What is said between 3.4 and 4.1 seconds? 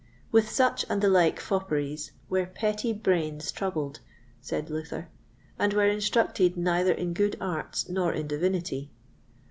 troubled,